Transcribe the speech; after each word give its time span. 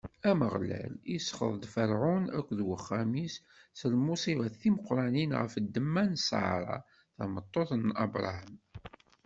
Ameɣlal 0.31 0.93
isxeḍ-d 1.15 1.63
Ferɛun 1.73 2.25
akked 2.37 2.59
wat 2.67 2.67
wexxam-is 2.81 3.35
s 3.79 3.81
lmuṣibat 3.93 4.53
timeqranin 4.61 5.31
ɣef 5.41 5.53
ddemma 5.65 6.03
n 6.11 6.13
Ṣara, 6.27 6.77
tameṭṭut 7.15 7.69
n 7.75 7.85
Abṛaham. 8.03 8.55